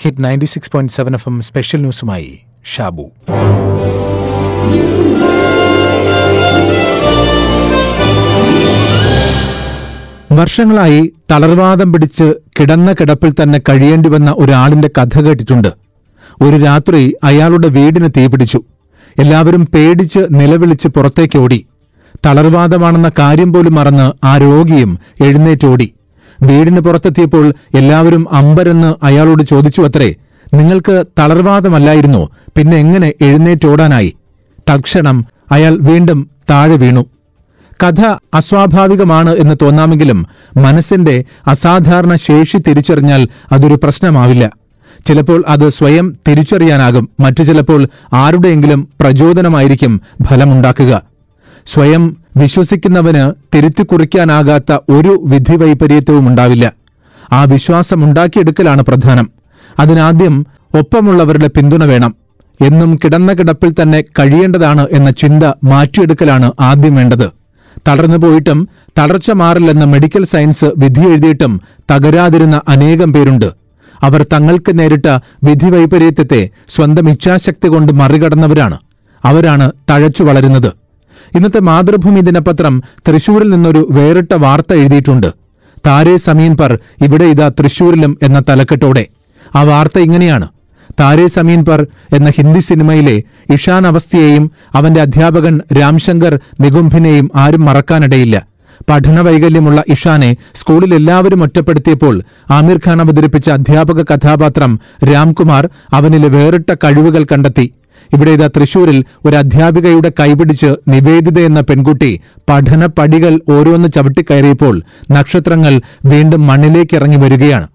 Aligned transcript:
Hit 0.00 0.24
ninety 0.24 0.44
six 0.44 0.70
point 0.70 0.92
seven 0.92 1.14
F 1.14 1.28
M 1.28 1.40
special 1.40 1.80
ന്യൂസുമായി 1.80 2.40
Shabu. 2.64 3.10
വർഷങ്ങളായി 10.32 11.12
തളർവാദം 11.30 11.92
പിടിച്ച് 11.92 12.34
കിടന്ന 12.60 12.92
കിടപ്പിൽ 12.92 13.34
തന്നെ 13.42 13.58
കഴിയേണ്ടി 13.58 14.08
വന്ന 14.08 14.34
ഒരാളിന്റെ 14.38 14.90
കഥ 14.98 15.20
കേട്ടിട്ടുണ്ട്. 15.20 15.68
ഒരു 16.42 16.56
രാത്രി 16.56 17.14
അയാളുടെ 17.24 17.68
വീടിന് 17.68 18.08
തീപിടിച്ചു 18.16 18.62
എല്ലാവരും 19.18 19.66
പേടിച്ച് 19.74 20.18
നിലവിളിച്ച് 20.30 20.88
പുറത്തേക്കോടി 20.88 21.66
തളർവാദമാണെന്ന 22.26 23.10
കാര്യം 23.18 23.52
പോലും 23.52 23.74
മറന്ന് 23.74 24.26
ആ 24.26 24.38
രോഗിയും 24.38 24.98
എഴുന്നേറ്റോടി 25.20 25.94
വീടിന് 26.42 26.80
പുറത്തെത്തിയപ്പോൾ 26.80 27.54
എല്ലാവരും 27.76 28.26
അമ്പരെന്ന് 28.32 28.94
അയാളോട് 29.02 29.42
ചോദിച്ചു 29.42 29.82
അത്രേ 29.82 30.14
നിങ്ങൾക്ക് 30.54 31.04
തളർവാദമല്ലായിരുന്നോ? 31.18 32.30
പിന്നെ 32.56 32.76
എങ്ങനെ 32.76 33.12
എഴുന്നേറ്റോടാനായി 33.20 34.16
തക്ഷണം 34.74 35.26
അയാൾ 35.52 35.78
വീണ്ടും 35.80 36.30
താഴെ 36.50 36.76
വീണു. 36.76 37.06
കഥ 37.82 38.00
അസ്വാഭാവികമാണ് 38.34 39.36
എന്ന് 39.36 39.54
തോന്നാമെങ്കിലും 39.62 40.26
മനസ്സിന്റെ 40.56 41.24
അസാധാരണ 41.46 42.14
ശേഷി 42.14 42.58
തിരിച്ചറിഞ്ഞാൽ 42.58 43.28
അതൊരു 43.52 43.74
പ്രശ്നമാവില്ല. 43.82 44.52
ചിലപ്പോൾ 45.06 45.44
അത് 45.48 45.68
സ്വയം 45.68 46.16
തിരിച്ചറിയാനാകും. 46.28 47.08
മറ്റു 47.20 47.42
ചിലപ്പോൾ 47.42 47.86
ആരുടെയെങ്കിലും 48.12 48.88
പ്രചോദനമായിരിക്കും 49.00 50.00
ഫലമുണ്ടാക്കുക. 50.22 51.02
സ്വയം 51.72 52.16
വിശ്വസിക്കുന്നവന് 52.36 53.56
തിരുത്തിക്കുറിക്കാനാകാത്ത 53.56 54.72
ഒരു 54.72 55.22
വിധി 55.24 55.56
വൈപര്യത്വവും 55.56 56.28
ഉണ്ടാവില്ല. 56.28 56.72
ആ 57.32 57.44
വിശ്വാസം 57.44 58.04
ഉണ്ടാക്കിയെടുക്കലാണ് 58.04 58.82
പ്രധാനം. 58.82 59.30
അതിനാദ്യം 59.80 60.46
ഒപ്പമുള്ളവരുടെ 60.78 61.46
പിന്തുണ 61.46 61.84
വേണം. 61.84 62.14
എന്നും 62.60 62.98
കിടന്ന 63.04 63.32
കിടപ്പിൽ 63.32 63.74
തന്നെ 63.82 64.04
കഴിയേണ്ടതാണ് 64.18 64.86
എന്ന 64.92 65.10
ചിന്ത 65.10 65.44
മാറ്റിയെടുക്കലാണ് 65.64 66.52
ആദ്യം 66.60 66.94
വേണ്ടത്. 66.94 67.30
തളർന്നു 67.88 68.16
പോയിട്ടും 68.16 68.68
തളർച്ച 68.98 69.30
മാറില്ലെന്ന 69.30 69.84
മെഡിക്കൽ 69.84 70.24
സയൻസ് 70.24 70.64
വിധിയെഴുതിയിട്ടും 70.64 71.60
തകരാതിരുന്ന 71.90 72.60
അനേകം 72.68 73.12
പേരുണ്ട്. 73.12 73.52
അവർ 74.02 74.26
തങ്ങൾക്ക് 74.32 74.78
നേരിട്ട 74.78 75.06
വിധി 75.06 75.20
വിധിവൈപരീത്യത്തെ 75.44 76.48
സ്വന്തം 76.68 77.10
ഇച്ഛാശക്തി 77.10 77.68
കൊണ്ട് 77.68 77.92
മറികടന്നവരാണ്. 77.92 78.78
അവരാണ് 79.24 79.72
തഴച്ചു 79.90 80.22
വളരുന്നത്. 80.22 80.87
ഇന്നത്തെ 81.34 81.60
മാതൃഭൂമി 81.60 82.20
ദിനപത്രം 82.20 82.82
തൃശൂരിൽ 83.08 83.48
നിന്നൊരു 83.50 83.86
വേറിട്ട 83.90 84.34
വാർത്ത 84.34 84.72
എഴുതിയിട്ടുണ്ട്. 84.72 85.32
താരേ 85.86 86.16
സമീൻ 86.16 86.56
പർ 86.56 86.78
ഇവിടെ 87.02 87.24
ഇതാ 87.24 87.48
തൃശൂരിലും 87.48 88.18
എന്ന 88.22 88.42
തലക്കെട്ടോടെ. 88.48 89.06
ആ 89.56 89.62
വാർത്ത 89.62 89.98
ഇങ്ങനെയാണ്. 89.98 90.48
താരേ 91.00 91.26
സമീൻ 91.26 91.64
പർ 91.64 91.86
എന്ന 92.12 92.30
ഹിന്ദി 92.30 92.60
സിനിമയിലെ 92.60 93.22
ഇഷാൻ 93.50 93.86
അവസ്ഥയെയും 93.86 94.50
അവന്റെ 94.74 95.00
അധ്യാപകൻ 95.00 95.60
രാംശങ്കർ 95.80 96.40
നികുംഭിനെയും 96.60 97.30
ആരും 97.34 97.64
മറക്കാനിടയില്ല. 97.64 98.46
പഠന 98.90 99.20
വൈകല്യമുള്ള 99.20 99.82
ഇഷാനെ 99.88 100.36
സ്കൂളിൽ 100.54 100.94
എല്ലാവരും 100.94 101.42
ഒറ്റപ്പെടുത്തിയപ്പോൾ 101.42 102.22
ആമിർ 102.50 102.80
ഖാൻ 102.86 103.00
അവതരിപ്പിച്ച 103.00 103.50
അധ്യാപക 103.50 104.02
കഥാപാത്രം 104.02 104.80
രാംകുമാർ 105.12 105.68
അവനിലെ 105.92 106.28
വേറിട്ട 106.28 106.74
കഴിവുകൾ 106.84 107.24
കണ്ടെത്തി. 107.24 107.72
ഇവിടെ 108.14 108.30
ഇതാ 108.30 108.46
തൃശൂരിൽ 108.46 109.04
ഒരു 109.26 109.36
അധ്യാപികയുടെ 109.36 110.12
കൈപിടിച്ച് 110.20 110.74
നിവേദിത 110.88 111.38
എന്ന 111.38 111.60
പെൺകുട്ടി 111.60 112.20
പഠന 112.50 112.86
പടികൾ 112.86 113.40
ഓരോന്ന് 113.48 113.88
ചവിട്ടിക്കയറിയപ്പോൾ 113.94 114.82
നക്ഷത്രങ്ങൾ 115.10 115.80
വീണ്ടും 116.06 116.46
മണ്ണിലേക്ക് 116.46 116.96
ഇറങ്ങി 116.96 117.16
വരികയാണ്. 117.16 117.68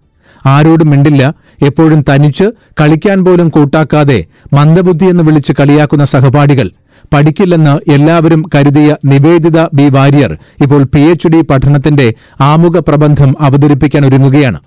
ആരോടും 0.45 0.89
മിണ്ടില്ല 0.89 1.33
എപ്പോഴും 1.61 2.03
തനിച്ച് 2.09 2.43
കളിക്കാൻ 2.81 3.25
പോലും 3.25 3.49
കൂട്ടാക്കാതെ 3.49 4.25
മന്ദബുദ്ധി 4.53 5.05
എന്ന് 5.05 5.23
വിളിച്ച് 5.23 5.53
കളിയാക്കുന്ന 5.59 6.05
സഹപാഠികൾ. 6.05 6.71
പഠിക്കില്ലെന്ന് 7.13 7.91
എല്ലാവരും 7.91 8.43
കരുതിയ 8.55 8.95
നിവേദിത 9.05 9.65
ബി 9.73 9.89
വാര്യർ 9.89 10.37
ഇപ്പോൾ 10.63 10.83
പി 10.83 10.99
എച്ച് 10.99 11.27
ഡി 11.27 11.41
പഠനത്തിന്റെ 11.41 12.13
ആമുഖ 12.41 12.79
പ്രബന്ധം 12.79 13.35
അവതരിപ്പിക്കാൻ 13.41 14.05
ഒരുങ്ങുകയാണ്. 14.05 14.59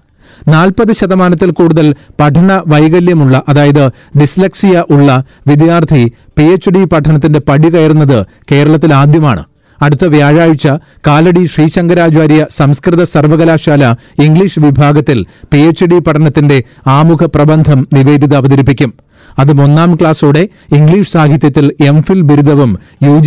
നാൽപ്പത് 0.49 0.93
ശതമാനത്തിൽ 0.93 1.51
കൂടുതൽ 1.51 1.95
പഠന 2.21 2.63
വൈകല്യമുള്ള 2.67 3.43
അതായത് 3.49 3.91
ഡിസ്ലക്സിയ 4.21 4.85
ഉള്ള 4.91 5.25
വിദ്യാർത്ഥി 5.47 6.13
പി 6.39 6.43
എച്ച് 6.43 6.71
ഡി 6.71 6.85
പഠനത്തിന്റെ 6.85 7.39
പടി 7.39 7.75
കയറുന്നത് 7.75 8.27
കേരളത്തിൽ 8.53 8.95
ആദ്യമാണ്. 8.95 9.45
അടുത്ത 9.83 10.05
വ്യാഴാഴ്ച 10.05 10.69
കാലടി 11.07 11.45
ശ്രീശങ്കരാചാര്യ 11.45 12.47
സംസ്കൃത 12.51 13.03
സർവകലാശാല 13.03 13.95
ഇംഗ്ലീഷ് 14.23 14.59
വിഭാഗത്തിൽ 14.59 15.27
പി 15.53 15.59
എച്ച് 15.59 15.85
ഡി 15.85 15.99
പഠനത്തിന്റെ 15.99 16.63
ആമുഖ 16.87 17.25
പ്രബന്ധം 17.25 17.89
നിവേദിത 17.93 18.35
അവതരിപ്പിക്കും. 18.35 18.95
അതും 19.39 19.63
ഒന്നാം 19.63 19.95
ക്ലാസ്സോടെ 19.95 20.49
ഇംഗ്ലീഷ് 20.77 21.13
സാഹിത്യത്തിൽ 21.13 21.73
എം 21.81 22.03
ഫിൽ 22.03 22.21
ബിരുദവും 22.21 22.79
യു 23.03 23.19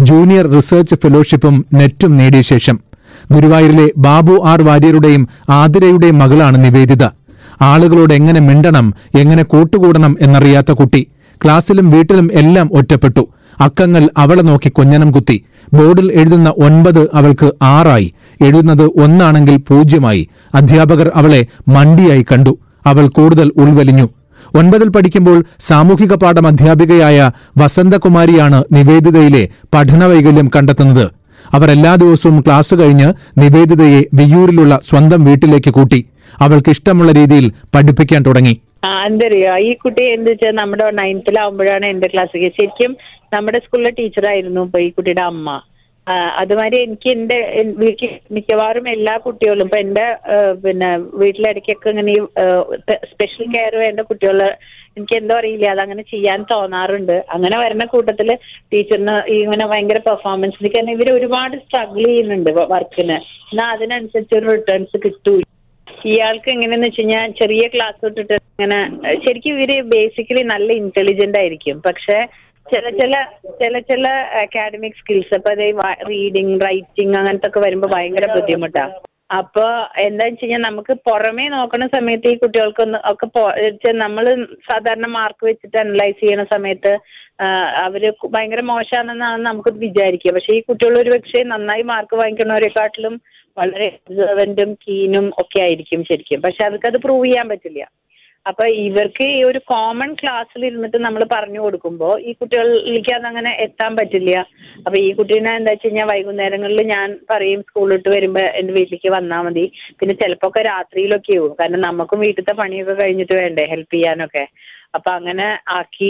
ജൂനിയർ 0.00 0.46
റിസർച്ച് 0.46 0.94
ഫെലോഷിപ്പും 0.94 1.66
നെറ്റും 1.74 2.16
നേടിയ 2.16 2.42
ശേഷം. 2.42 2.91
ഗുരുവായൂരിലെ 3.30 3.90
ബാബു 3.96 4.42
ആർ 4.44 4.62
വാര്യരുടെയും 4.62 5.28
ആതിരയുടെയും 5.50 6.18
മകളാണ് 6.18 6.64
നിവേദിത. 6.64 7.04
ആളുകളോട് 7.62 8.14
എങ്ങനെ 8.14 8.40
മിണ്ടണം 8.40 8.94
എങ്ങനെ 9.18 9.42
കൂട്ടുകൂടണം 9.42 10.16
എന്നറിയാത്ത 10.20 10.72
കുട്ടി. 10.72 11.06
ക്ലാസ്സിലും 11.44 11.90
വീട്ടിലും 11.90 12.28
എല്ലാം 12.32 12.70
ഒറ്റപ്പെട്ടു. 12.72 13.28
അക്കങ്ങൾ 13.60 14.08
അവളെ 14.18 14.42
നോക്കി 14.42 14.68
കൊഞ്ഞനം 14.68 15.12
കുത്തി. 15.12 15.44
ബോർഡിൽ 15.72 16.12
എഴുതുന്ന 16.12 16.54
ഒൻപത് 16.58 17.10
അവൾക്ക് 17.14 17.52
ആറായി. 17.62 18.14
എഴുതുന്നത് 18.40 18.82
ഒന്നാണെങ്കിൽ 18.82 19.56
പൂജ്യമായി. 19.56 20.28
അധ്യാപകർ 20.54 21.10
അവളെ 21.14 21.46
മണ്ടിയായി 21.68 22.22
കണ്ടു. 22.22 22.58
അവൾ 22.86 23.08
കൂടുതൽ 23.08 23.52
ഉൾവലിഞ്ഞു. 23.56 24.08
ഒൻപതിൽ 24.54 24.88
പഠിക്കുമ്പോൾ 24.88 25.44
സാമൂഹിക 25.60 26.14
പാഠം 26.14 26.46
അധ്യാപികയായ 26.46 27.30
വസന്തകുമാരിയാണ് 27.56 28.64
നിവേദിതയിലെ 28.72 29.48
പഠനവൈകല്യം 29.74 30.50
കണ്ടെത്തുന്നത്. 30.56 31.10
അവർ 31.54 31.70
എല്ലാ 31.70 31.94
ദിവസവും 31.94 32.40
ക്ലാസ് 32.40 32.74
കഴിഞ്ഞ് 32.74 33.08
നിവേദിതയെ 33.38 34.00
വിയൂരിലുള്ള 34.14 34.80
സ്വന്തം 34.82 35.24
വീട്ടിലേക്ക് 35.24 35.70
കൂട്ടി. 35.70 36.00
അവൾക്ക് 36.40 36.70
ഇഷ്ടമുള്ള 36.70 37.12
രീതിയിൽ 37.12 37.52
പഠിപ്പിക്കാൻ 37.74 38.22
തുടങ്ങി. 38.22 38.54
എന്തറിയോ? 39.06 39.52
ഈ 39.64 39.74
കുട്ടി 39.74 40.04
എന്ത് 40.12 40.30
വെച്ചാൽ 40.30 40.54
നമ്മുടെ 40.54 40.90
നയൻത്തിലാവുമ്പോഴാണ് 40.90 41.86
എന്റെ 41.86 42.08
ക്ലാസ്സിലേക്ക് 42.08 42.56
ശരിക്കും 42.56 42.96
നമ്മുടെ 43.34 43.58
സ്കൂളിലെ 43.58 43.90
ടീച്ചറായിരുന്നു 43.90 44.60
ഇപ്പൊ 44.60 44.80
ഈ 44.80 44.90
കുട്ടിയുടെ 44.90 45.22
അമ്മ. 45.22 45.48
അതുമാതിരി 46.42 46.78
എനിക്ക് 46.84 47.10
എന്റെ 47.16 47.38
വീട്ടിൽ 47.82 48.12
മിക്കവാറും 48.36 48.86
എല്ലാ 48.94 49.14
കുട്ടികളും 49.24 49.66
ഇപ്പൊ 49.66 49.78
എന്റെ 49.84 50.06
പിന്നെ 50.64 50.88
വീട്ടിലിടയ്ക്കൊക്കെ 51.22 51.90
ഇങ്ങനെ 51.92 52.14
സ്പെഷ്യൽ 53.12 53.46
കെയർ 53.54 53.74
വേണ്ട 53.84 54.00
കുട്ടികളെ 54.10 54.48
എനിക്ക് 54.96 55.14
എന്തോ 55.20 55.34
അറിയില്ല 55.40 55.66
അതങ്ങനെ 55.74 56.02
ചെയ്യാൻ 56.12 56.40
തോന്നാറുണ്ട്. 56.50 57.14
അങ്ങനെ 57.34 57.56
വരുന്ന 57.62 57.84
കൂട്ടത്തിൽ 57.94 58.28
ടീച്ചറിന് 58.72 59.14
ഇങ്ങനെ 59.36 59.66
ഭയങ്കര 59.72 60.00
പെർഫോമൻസ് 60.08 60.72
കാരണം 60.74 60.92
ഇവർ 60.96 61.10
ഒരുപാട് 61.18 61.54
സ്ട്രഗിൾ 61.64 62.04
ചെയ്യുന്നുണ്ട് 62.08 62.50
വർക്കിന്. 62.74 63.16
എന്നാൽ 63.52 63.70
അതിനനുസരിച്ച് 63.76 64.36
ഒരു 64.40 64.46
റിട്ടേൺസ് 64.54 64.98
കിട്ടൂ. 65.04 65.34
ഇയാൾക്ക് 66.10 66.50
എങ്ങനെയെന്ന് 66.54 66.88
വെച്ച് 66.88 67.02
കഴിഞ്ഞാൽ 67.02 67.32
ചെറിയ 67.40 67.64
ക്ലാസ് 67.74 67.98
തൊട്ടിട്ട് 68.04 68.34
ഇങ്ങനെ 68.54 68.78
ശരിക്കും 69.24 69.52
ഇവർ 69.56 69.72
ബേസിക്കലി 69.94 70.42
നല്ല 70.54 70.68
ഇന്റലിജന്റ് 70.82 71.38
ആയിരിക്കും. 71.42 71.76
പക്ഷെ 71.88 72.18
ചില 72.72 72.90
ചില 73.00 73.14
ചില 73.62 73.78
ചില 73.90 74.04
അക്കാഡമിക് 74.42 74.98
സ്കിൽസ് 75.00 75.34
ഇപ്പൊ 75.38 75.52
റീഡിങ് 76.10 76.58
റൈറ്റിംഗ് 76.66 77.16
അങ്ങനത്തെ 77.20 77.48
ഒക്കെ 77.50 77.60
വരുമ്പോ 77.66 77.88
ഭയങ്കര 77.94 78.26
ബുദ്ധിമുട്ടാ. 78.36 78.84
അപ്പൊ 79.40 79.64
എന്താ 80.06 80.24
വെച്ച് 80.26 80.42
കഴിഞ്ഞാൽ 80.42 80.62
നമുക്ക് 80.68 80.92
പുറമേ 81.08 81.44
നോക്കുന്ന 81.56 81.86
സമയത്ത് 81.94 82.32
ഈ 82.32 82.36
കുട്ടികൾക്കൊന്ന് 82.40 82.98
ഒക്കെ 83.10 83.92
നമ്മൾ 84.04 84.24
സാധാരണ 84.70 85.06
മാർക്ക് 85.18 85.44
വെച്ചിട്ട് 85.50 85.76
അനലൈസ് 85.84 86.18
ചെയ്യുന്ന 86.22 86.44
സമയത്ത് 86.54 86.92
അവർ 87.84 88.02
ഭയങ്കര 88.34 88.62
മോശമാണെന്നാണ് 88.70 89.40
നമുക്ക് 89.48 89.70
വിചാരിക്കുക. 89.84 90.32
പക്ഷെ 90.36 90.52
ഈ 90.58 90.60
കുട്ടികൾ 90.66 90.96
ഒരു 91.02 91.12
പക്ഷേ 91.14 91.40
നന്നായി 91.52 91.84
മാർക്ക് 91.92 92.16
വാങ്ങിക്കുന്നവരെക്കാട്ടിലും 92.20 93.14
വളരെ 93.56 93.88
ഒബ്സർവന്റും 93.96 94.70
കീനും 94.84 95.26
ഒക്കെ 95.42 95.58
ആയിരിക്കും 95.64 96.02
ശരിക്കും. 96.10 96.42
പക്ഷെ 96.44 96.62
അവർക്ക് 96.68 96.88
അത് 96.90 96.98
പ്രൂവ് 97.06 97.26
ചെയ്യാൻ 97.26 97.48
പറ്റില്ല. 97.52 97.82
അപ്പൊ 98.46 98.64
ഇവർക്ക് 98.84 99.24
ഈ 99.34 99.40
ഒരു 99.48 99.60
കോമൺ 99.72 100.10
ക്ലാസ്സിൽ 100.20 100.62
ഇരുന്നിട്ട് 100.68 100.96
നമ്മൾ 100.96 101.22
പറഞ്ഞു 101.34 101.60
കൊടുക്കുമ്പോൾ 101.64 102.14
ഈ 102.28 102.32
കുട്ടികളിലേക്ക് 102.32 103.12
അതങ്ങനെ 103.18 103.50
എത്താൻ 103.66 103.92
പറ്റില്ല. 103.96 104.32
അപ്പൊ 104.86 104.96
ഈ 105.06 105.10
കുട്ടീനെ 105.18 105.52
എന്താ 105.58 105.72
വെച്ച് 105.72 105.86
കഴിഞ്ഞാൽ 105.86 106.08
വൈകുന്നേരങ്ങളിൽ 106.12 106.80
ഞാൻ 106.94 107.08
പറയും 107.32 107.62
സ്കൂൾ 107.68 107.88
വരുമ്പോ 108.16 108.42
എന്റെ 108.60 108.72
വീട്ടിലേക്ക് 108.78 109.10
വന്നാൽ 109.16 109.42
മതി. 109.48 109.64
പിന്നെ 110.00 110.16
ചിലപ്പോ 110.22 110.48
ഒക്കെ 110.48 110.62
രാത്രിയിലൊക്കെ 110.72 111.36
ആവും 111.38 111.54
കാരണം 111.60 111.82
നമുക്കും 111.88 112.20
വീട്ടിലത്തെ 112.26 112.56
പണിയൊക്കെ 112.62 112.96
കഴിഞ്ഞിട്ട് 113.02 113.34
വേണ്ടേ 113.42 113.66
ഹെൽപ്പ് 113.74 113.94
ചെയ്യാനൊക്കെ. 113.94 114.44
അപ്പൊ 114.94 115.10
അങ്ങനെ 115.12 115.46
ആക്കി 115.74 116.08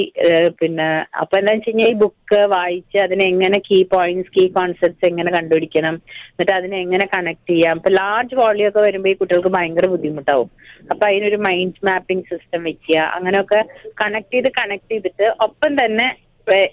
പിന്നെ 0.61 0.87
അപ്പൊ 1.20 1.34
എന്താ 1.38 1.52
വെച്ച് 1.52 1.69
കഴിഞ്ഞാൽ 1.69 1.90
ഈ 1.90 1.96
ബുക്ക് 2.00 2.40
വായിച്ച് 2.52 2.99
അതിനെ 3.05 3.25
എങ്ങനെ 3.32 3.58
കീ 3.67 3.79
പോയിന്റ്സ് 3.93 4.32
കീ 4.37 4.44
കോൺസെപ്റ്റ്സ് 4.56 5.06
എങ്ങനെ 5.11 5.31
കണ്ടുപിടിക്കണം 5.37 5.94
എന്നിട്ട് 6.31 6.55
അതിനെ 6.58 6.76
എങ്ങനെ 6.84 7.06
കണക്ട് 7.14 7.49
ചെയ്യാം 7.52 7.79
ഇപ്പൊ 7.81 7.93
ലാർജ് 7.99 8.37
വോളിയം 8.40 8.70
ഒക്കെ 8.70 8.82
വരുമ്പോൾ 8.87 9.12
ഈ 9.12 9.17
കുട്ടികൾക്ക് 9.20 9.52
ഭയങ്കര 9.56 9.87
ബുദ്ധിമുട്ടാവും. 9.93 10.49
അപ്പൊ 10.90 11.05
അതിനൊരു 11.11 11.38
മൈൻഡ് 11.46 11.84
മാപ്പിംഗ് 11.88 12.29
സിസ്റ്റം 12.31 12.62
വെക്കുക 12.69 12.99
അങ്ങനെയൊക്കെ 13.17 13.61
കണക്ട് 14.02 14.34
ചെയ്ത് 14.34 14.50
കണക്ട് 14.61 14.90
ചെയ്തിട്ട് 14.93 15.29
ഒപ്പം 15.46 15.73
തന്നെ 15.81 16.08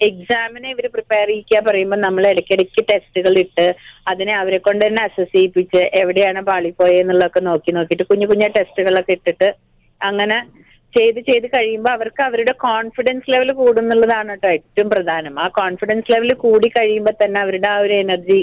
എക്സാമിനെ 0.06 0.68
ഇവർ 0.72 0.86
പ്രിപ്പയർ 0.94 1.28
ചെയ്യിക്കുക 1.30 1.58
പറയുമ്പോൾ 1.66 1.98
നമ്മൾ 2.04 2.22
ഇടയ്ക്കിടയ്ക്ക് 2.30 2.82
ടെസ്റ്റുകൾ 2.88 3.34
ഇട്ട് 3.42 3.66
അതിനെ 4.10 4.32
അവരെ 4.38 4.58
കൊണ്ട് 4.64 4.82
തന്നെ 4.86 5.02
അസസ് 5.04 5.32
ചെയ്യിപ്പിച്ച് 5.34 5.82
എവിടെയാണ് 6.00 6.40
പാളിപ്പോയെന്നുള്ളതൊക്കെ 6.48 7.42
നോക്കി 7.48 7.72
നോക്കിയിട്ട് 7.76 8.06
കുഞ്ഞു 8.10 8.26
കുഞ്ഞു 8.30 8.48
ടെസ്റ്റുകളൊക്കെ 8.56 9.14
ഇട്ടിട്ട് 9.18 9.48
അങ്ങനെ 10.00 10.38
ചെയ്ത് 10.96 11.20
ചെയ്ത് 11.28 11.46
കഴിയുമ്പോൾ 11.54 11.92
അവർക്ക് 11.96 12.22
അവരുടെ 12.28 12.54
കോൺഫിഡൻസ് 12.66 13.30
ലെവൽ 13.32 13.50
കൂടുന്നുള്ളതാണ് 13.60 14.30
കേട്ടോ 14.34 14.48
ഏറ്റവും 14.56 14.88
പ്രധാനം. 14.94 15.34
ആ 15.44 15.46
കോൺഫിഡൻസ് 15.60 16.12
ലെവൽ 16.12 16.32
കൂടി 16.44 16.68
കഴിയുമ്പോൾ 16.78 17.14
തന്നെ 17.22 17.40
അവരുടെ 17.44 17.68
ആ 17.74 17.76
ഒരു 17.84 17.94
എനർജി 18.04 18.40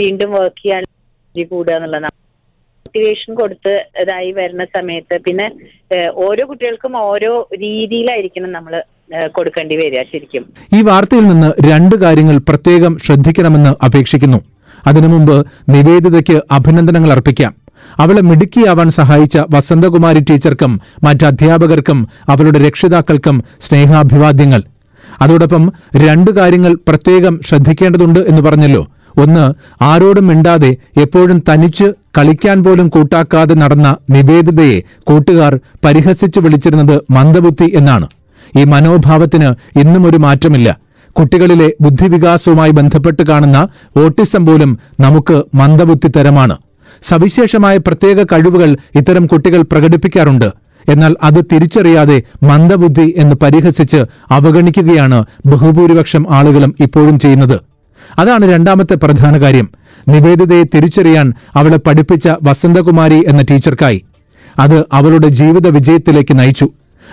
വീണ്ടും 0.00 0.32
വർക്ക് 0.38 0.62
ചെയ്യാൻ 0.64 0.82
എനർജി 0.88 1.44
കൂടുക 1.52 1.74
എന്നുള്ളതാണ്. 1.78 2.16
മോട്ടിവേഷൻ 2.86 3.32
കൊടുത്ത് 3.40 3.74
ഇതായി 4.02 4.30
വരുന്ന 4.38 4.64
സമയത്ത് 4.76 5.18
പിന്നെ 5.26 5.46
ഓരോ 6.26 6.42
കുട്ടികൾക്കും 6.50 6.96
ഓരോ 7.10 7.32
രീതിയിലായിരിക്കണം 7.64 8.52
നമ്മൾ 8.58 8.74
കൊടുക്കേണ്ടി 9.36 9.76
വരിക 9.82 10.02
ശരിക്കും. 10.12 10.44
ഈ 10.76 10.82
വാർത്തയിൽ 10.88 11.24
നിന്ന് 11.30 11.48
രണ്ട് 11.70 11.96
കാര്യങ്ങൾ 12.04 12.36
പ്രത്യേകം 12.50 12.92
ശ്രദ്ധിക്കണമെന്ന് 13.06 13.72
അപേക്ഷിക്കുന്നു. 13.86 14.40
അതിനു 14.90 15.08
മുമ്പ് 15.14 15.36
നിവേദിതയ്ക്ക് 15.74 16.36
അഭിനന്ദനങ്ങൾ 16.58 17.10
അർപ്പിക്കാം. 17.14 17.52
അവളെ 17.98 18.20
മിടുക്കിയാവാൻ 18.20 18.90
സഹായിച്ച 18.90 19.38
വസന്തകുമാരി 19.50 20.20
ടീച്ചർക്കും 20.20 20.80
മറ്റ് 21.02 21.24
അധ്യാപകർക്കും 21.24 22.08
അവളുടെ 22.28 22.66
രക്ഷിതാക്കൾക്കും 22.66 23.42
സ്നേഹാഭിവാദ്യങ്ങൾ. 23.60 24.62
അതോടൊപ്പം 25.20 25.72
രണ്ടു 25.96 26.30
കാര്യങ്ങൾ 26.30 26.78
പ്രത്യേകം 26.88 27.40
ശ്രദ്ധിക്കേണ്ടതുണ്ട് 27.48 28.20
എന്ന് 28.20 28.42
പറഞ്ഞല്ലോ. 28.42 28.86
ഒന്ന് 29.18 29.54
ആരോടും 29.82 30.26
മിണ്ടാതെ 30.26 30.76
എപ്പോഴും 31.00 31.42
തനിച്ച് 31.52 31.84
കളിക്കാൻ 32.18 32.64
പോലും 32.64 32.88
കൂട്ടാക്കാതെ 32.88 33.54
നടന്ന 33.54 33.96
നിവേദിതയെ 34.10 34.80
കൂട്ടുകാർ 35.04 35.60
പരിഹസിച്ചു 35.84 36.40
വിളിച്ചിരുന്നത് 36.40 37.00
മന്ദബുദ്ധി 37.10 37.72
എന്നാണ്. 37.74 38.06
ഈ 38.58 38.64
മനോഭാവത്തിന് 38.64 39.78
ഇന്നും 39.78 40.06
ഒരു 40.06 40.16
മാറ്റമില്ല. 40.16 40.78
കുട്ടികളിലെ 41.10 41.72
ബുദ്ധിവികാസവുമായി 41.80 42.70
ബന്ധപ്പെട്ട് 42.70 43.22
കാണുന്ന 43.22 43.68
ഓട്ടിസം 43.96 44.46
പോലും 44.46 44.78
നമുക്ക് 45.00 45.42
മന്ദബുദ്ധി 45.54 46.08
തരമാണ്. 46.08 46.56
സവിശേഷമായ 47.02 47.76
പ്രത്യേക 47.76 48.22
കഴിവുകൾ 48.22 48.76
ഇത്തരം 48.94 49.26
കുട്ടികൾ 49.26 49.62
പ്രകടിപ്പിക്കാറുണ്ട്. 49.62 50.52
എന്നാൽ 50.88 51.16
അത് 51.22 51.44
തിരിച്ചറിയാതെ 51.52 52.22
മന്ദബുദ്ധി 52.42 53.14
എന്ന് 53.16 53.36
പരിഹസിച്ച് 53.36 53.96
അവഗണിക്കുകയാണ് 54.30 55.24
ബഹുഭൂരിപക്ഷം 55.46 56.26
ആളുകളും 56.30 56.74
ഇപ്പോഴും 56.80 57.18
ചെയ്യുന്നത്. 57.18 57.60
അതാണ് 58.18 58.52
രണ്ടാമത്തെ 58.52 58.94
പ്രധാന 58.94 59.40
കാര്യം. 59.40 59.68
നിവേദിതയെ 60.08 60.62
തിരിച്ചറിയാൻ 60.62 61.32
അവളെ 61.54 61.76
പഠിപ്പിച്ച 61.76 62.28
വസന്തകുമാരി 62.42 63.24
എന്ന 63.26 63.44
ടീച്ചർക്കായി. 63.50 64.04
അത് 64.58 64.84
അവളുടെ 64.92 65.28
ജീവിത 65.28 65.68
വിജയത്തിലേക്ക് 65.68 66.38
നയിച്ചു. 66.38 66.68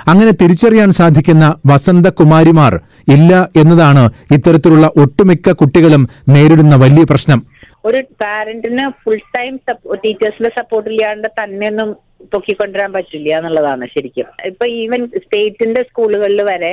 അങ്ങനെ 0.07 0.31
തിരിച്ചറിയാൻ 0.31 0.91
സാധിക്കുന്ന 0.91 1.55
വസന്തകുമാരിമാർ 1.65 2.79
ഇല്ല 3.07 3.49
എന്നതാണ് 3.55 4.09
ഇത്തരത്തിലുള്ള 4.31 4.91
ഒട്ടുമിക്ക 4.97 5.51
കുട്ടികളും 5.51 6.09
നേരിടുന്ന 6.29 6.75
വലിയ 6.75 7.03
പ്രശ്നം. 7.03 7.43
ഒരു 7.83 7.99
പാരന്റിന് 8.21 8.85
ഫുൾ 9.01 9.19
ടൈം 9.35 9.53
ടീച്ചേഴ്സിന്റെ 10.03 10.51
സപ്പോർട്ട് 10.59 10.89
ഇല്ലാണ്ട് 10.89 11.27
തന്നെയൊന്നും 11.39 11.91
പൊക്കിക്കൊണ്ടുവരാൻ 12.33 12.91
പറ്റില്ല 12.95 13.29
എന്നുള്ളതാണ് 13.37 13.85
ശരിക്കും. 13.95 14.27
ഇപ്പൊ 14.49 14.65
ഈവൻ 14.81 15.01
സ്റ്റേറ്റിന്റെ 15.23 15.81
സ്കൂളുകളിൽ 15.89 16.41
വരെ 16.49 16.71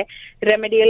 റെമഡിയൽ 0.49 0.89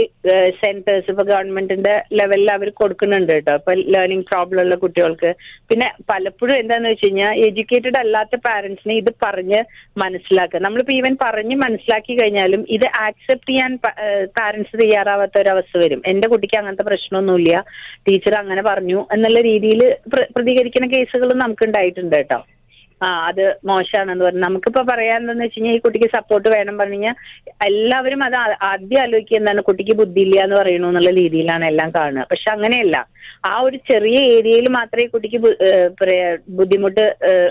സെന്റേഴ്സ് 0.60 1.10
ഇപ്പൊ 1.12 1.24
ഗവൺമെന്റിന്റെ 1.30 1.94
ലെവലിൽ 2.20 2.48
അവർ 2.56 2.68
കൊടുക്കുന്നുണ്ട് 2.80 3.32
കേട്ടോ. 3.32 3.54
ഇപ്പൊ 3.60 3.74
ലേണിംഗ് 3.94 4.26
പ്രോബ്ലം 4.30 4.62
ഉള്ള 4.64 4.76
കുട്ടികൾക്ക്. 4.82 5.30
പിന്നെ 5.70 5.88
പലപ്പോഴും 6.12 6.54
എന്താന്ന് 6.62 6.90
വെച്ച് 6.92 7.06
കഴിഞ്ഞാൽ 7.06 7.32
എഡ്യൂക്കേറ്റഡ് 7.46 8.00
അല്ലാത്ത 8.02 8.40
പാരന്റ്സിനെ 8.48 8.96
ഇത് 9.02 9.12
പറഞ്ഞ് 9.24 9.60
മനസ്സിലാക്കുക. 10.04 10.60
നമ്മളിപ്പോ 10.66 10.94
ഈവൻ 10.98 11.16
പറഞ്ഞ് 11.24 11.56
മനസ്സിലാക്കി 11.64 12.16
കഴിഞ്ഞാലും 12.20 12.64
ഇത് 12.78 12.86
ആക്സെപ്റ്റ് 13.06 13.50
ചെയ്യാൻ 13.52 13.74
പാരന്റ്സ് 14.40 14.82
തയ്യാറാവാത്ത 14.82 15.38
ഒരു 15.44 15.52
അവസ്ഥ 15.54 15.74
വരും. 15.84 16.02
എന്റെ 16.12 16.28
കുട്ടിക്ക് 16.34 16.58
അങ്ങനത്തെ 16.60 16.86
പ്രശ്നമൊന്നുമില്ല. 16.90 17.64
ടീച്ചർ 18.08 18.34
അങ്ങനെ 18.42 18.64
പറഞ്ഞു 18.70 19.00
എന്നുള്ള 19.16 19.40
രീതിയിൽ 19.50 19.82
പ്രതികരിക്കുന്ന 20.36 20.88
കേസുകളും 20.96 21.42
നമുക്ക് 21.44 21.66
ഉണ്ടായിട്ടുണ്ട് 21.68 22.16
കേട്ടോ. 22.16 22.40
ആ 23.06 23.08
അത് 23.28 23.44
മോശമാണെന്ന് 23.68 24.24
പറഞ്ഞു. 24.24 24.42
നമുക്കിപ്പോ 24.46 24.82
പറയാനെന്ന് 24.90 25.44
വെച്ച് 25.44 25.58
കഴിഞ്ഞാൽ 25.58 25.76
ഈ 25.76 25.80
കുട്ടിക്ക് 25.84 26.08
സപ്പോർട്ട് 26.16 26.48
വേണം 26.54 26.78
പറഞ്ഞു 26.80 26.96
കഴിഞ്ഞാൽ 26.96 27.16
എല്ലാവരും 27.68 28.22
അത് 28.28 28.36
ആദ്യം 28.70 29.00
ആലോചിക്കുക 29.04 29.38
എന്താണ് 29.40 29.66
കുട്ടിക്ക് 29.68 29.96
ബുദ്ധിയില്ല 30.00 30.38
എന്ന് 30.46 30.56
പറയണു 30.60 30.88
എന്നുള്ള 30.90 31.12
രീതിയിലാണ് 31.20 31.66
എല്ലാം 31.72 31.90
കാണുക. 31.98 32.26
പക്ഷെ 32.32 32.48
അങ്ങനെയല്ല. 32.54 32.96
ആ 33.50 33.54
ഒരു 33.66 33.78
ചെറിയ 33.90 34.18
ഏരിയയിൽ 34.36 34.66
മാത്രമേ 34.78 35.06
കുട്ടിക്ക് 35.14 35.38
ബുദ്ധിമുട്ട് 36.60 37.04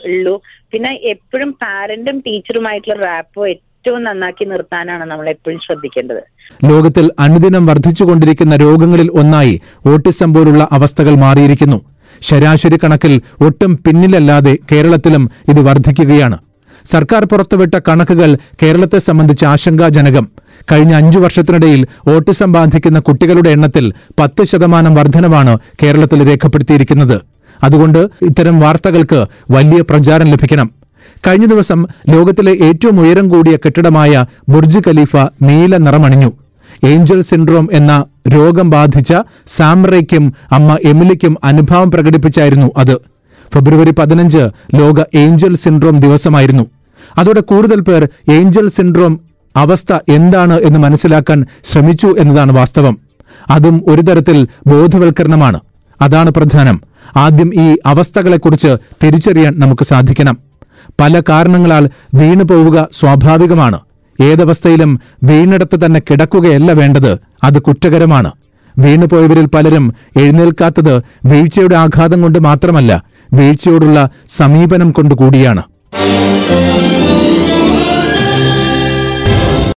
ഉള്ളൂ. 0.09 0.35
പിന്നെ 0.73 0.91
എപ്പോഴും 1.13 1.51
പാരന്റും 1.63 2.17
ടീച്ചറുമായിട്ടുള്ള 2.27 2.97
റാപ്പോ 3.05 3.43
ഏറ്റവും 3.53 4.01
നന്നാക്കി 4.07 4.45
നിർത്താനാണ് 4.51 5.05
നമ്മൾ 5.11 5.27
എപ്പോഴും 5.35 5.59
ശ്രദ്ധിക്കേണ്ടത്. 5.65 6.23
ലോകത്തിൽ 6.71 7.05
അനുദിനം 7.25 7.63
വർദ്ധിച്ചുകൊണ്ടിരിക്കുന്ന 7.69 8.55
രോഗങ്ങളിൽ 8.65 9.09
ഒന്നായി 9.21 9.53
ഓട്ടിസം 9.91 10.29
പോലുള്ള 10.33 10.63
അവസ്ഥകൾ 10.77 11.13
മാറിയിരിക്കുന്നു. 11.25 11.79
ശരാശരി 12.21 12.77
കണക്കിൽ 12.77 13.21
ഒട്ടും 13.41 13.79
പിന്നിലല്ലാതെ 13.87 14.57
കേരളത്തിലും 14.71 15.31
ഇത് 15.49 15.61
വർദ്ധിക്കുകയാണ്. 15.61 16.37
സർക്കാർ 16.85 17.25
പുറത്തുവിട്ട 17.25 17.79
കണക്കുകൾ 17.87 18.37
കേരളത്തെ 18.63 18.97
സംബന്ധിച്ച് 18.97 19.45
ആശങ്കാജനകം. 19.45 20.27
കഴിഞ്ഞ 20.71 20.93
അഞ്ചു 20.93 21.19
വർഷത്തിനിടയിൽ 21.19 21.87
ഓട്ടിസം 22.07 22.51
ബാധിക്കുന്ന 22.51 22.99
കുട്ടികളുടെ 22.99 23.49
എണ്ണത്തിൽ 23.49 23.93
പത്ത് 24.19 24.43
ശതമാനം 24.43 24.95
വർധനവാണ് 24.95 25.59
കേരളത്തിൽ 25.83 26.27
രേഖപ്പെടുത്തിയിരിക്കുന്നത്. 26.27 27.21
അതുകൊണ്ട് 27.63 27.99
ഇത്തരം 27.99 28.59
വാർത്തകൾക്ക് 28.59 29.25
വലിയ 29.51 29.81
പ്രചാരം 29.81 30.27
ലഭിക്കണം. 30.27 30.71
കഴിഞ്ഞ 31.27 31.45
ദിവസം 31.45 31.87
ലോകത്തിലെ 32.09 32.51
ഏറ്റവും 32.51 32.99
ഉയരം 32.99 33.29
കൂടിയ 33.29 33.57
കെട്ടിടമായ 33.57 34.25
ബുർജ് 34.49 34.79
ഖലീഫ 34.87 35.15
നീല 35.41 35.77
നിറമണിഞ്ഞു. 35.77 36.33
ഏഞ്ചൽ 36.85 37.21
സിൻഡ്രോം 37.21 37.69
എന്ന 37.71 38.05
രോഗം 38.29 38.69
ബാധിച്ച 38.69 39.13
സാംറയ്ക്കും 39.47 40.33
അമ്മ 40.51 40.77
എമിലിക്കും 40.85 41.37
അനുഭാവം 41.43 41.91
പ്രകടിപ്പിച്ചായിരുന്നു 41.91 42.71
അത്. 42.77 42.95
ഫെബ്രുവരി 43.53 43.91
പതിനഞ്ച് 43.91 44.37
ലോക 44.75 45.03
ഏഞ്ചൽ 45.15 45.55
സിൻഡ്രോം 45.55 45.99
ദിവസമായിരുന്നു. 45.99 46.63
അതോടെ 47.17 47.41
കൂടുതൽ 47.41 47.81
പേർ 47.81 48.09
ഏഞ്ചൽ 48.31 48.67
സിൻഡ്രോം 48.67 49.19
അവസ്ഥ 49.55 49.93
എന്താണ് 50.09 50.59
എന്ന് 50.59 50.79
മനസ്സിലാക്കാൻ 50.79 51.45
ശ്രമിച്ചു 51.63 52.15
എന്നതാണ് 52.19 52.51
വാസ്തവം. 52.51 52.97
അതും 53.49 53.81
ഒരു 53.87 54.01
തരത്തിൽ 54.01 54.47
ബോധവൽക്കരണമാണ്. 54.67 55.59
അതാണ് 56.01 56.31
പ്രധാനം. 56.31 56.81
ആദ്യം 57.17 57.51
ഈ 57.55 57.77
അവസ്ഥകളെക്കുറിച്ച് 57.85 58.77
തിരിച്ചറിയാൻ 59.03 59.53
നമുക്ക് 59.59 59.85
സാധിക്കണം. 59.85 60.37
പല 60.99 61.21
കാരണങ്ങളാൽ 61.29 61.89
വീണു 62.13 62.43
പോവുക 62.43 62.87
സ്വാഭാവികമാണ്. 62.93 63.79
ഏതവസ്ഥയിലും 64.19 64.99
വീണിടത്ത് 65.23 65.85
തന്നെ 65.85 66.01
കിടക്കുകയല്ല 66.09 66.71
വേണ്ടത്. 66.71 67.17
അത് 67.43 67.61
കുറ്റകരമാണ്. 67.61 68.31
വീണുപോയവരിൽ 68.75 69.45
പലരും 69.55 69.85
എഴുന്നേൽക്കാത്തത് 70.17 70.95
വീഴ്ചയുടെ 71.25 71.75
ആഘാതം 71.75 72.21
കൊണ്ട് 72.21 72.39
മാത്രമല്ല 72.39 73.03
വീഴ്ചയോടുള്ള 73.33 74.09
സമീപനം 74.29 74.91
കൊണ്ടുകൂടിയാണ് 74.91 75.63